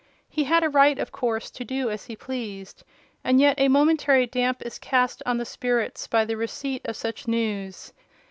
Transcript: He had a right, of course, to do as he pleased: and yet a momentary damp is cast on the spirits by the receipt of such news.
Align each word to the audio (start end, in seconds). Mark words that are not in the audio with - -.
He 0.27 0.45
had 0.45 0.63
a 0.63 0.69
right, 0.69 0.97
of 0.97 1.11
course, 1.11 1.51
to 1.51 1.63
do 1.63 1.91
as 1.91 2.05
he 2.07 2.15
pleased: 2.15 2.83
and 3.23 3.39
yet 3.39 3.59
a 3.59 3.67
momentary 3.67 4.25
damp 4.25 4.63
is 4.65 4.79
cast 4.79 5.21
on 5.27 5.37
the 5.37 5.45
spirits 5.45 6.07
by 6.07 6.25
the 6.25 6.37
receipt 6.37 6.83
of 6.87 6.95
such 6.95 7.27
news. 7.27 7.93